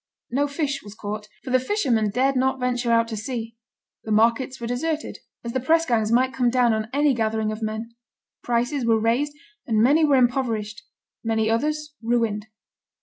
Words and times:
No 0.31 0.47
fish 0.47 0.81
was 0.81 0.95
caught, 0.95 1.27
for 1.43 1.51
the 1.51 1.59
fishermen 1.59 2.09
dared 2.09 2.35
not 2.35 2.59
venture 2.59 2.91
out 2.91 3.07
to 3.09 3.15
sea; 3.15 3.55
the 4.03 4.11
markets 4.11 4.59
were 4.59 4.65
deserted, 4.65 5.19
as 5.43 5.53
the 5.53 5.59
press 5.59 5.85
gangs 5.85 6.11
might 6.11 6.33
come 6.33 6.49
down 6.49 6.73
on 6.73 6.89
any 6.91 7.13
gathering 7.13 7.51
of 7.51 7.61
men; 7.61 7.93
prices 8.41 8.83
were 8.83 8.99
raised, 8.99 9.33
and 9.67 9.79
many 9.79 10.03
were 10.03 10.15
impoverished; 10.15 10.81
many 11.23 11.51
others 11.51 11.93
ruined. 12.01 12.47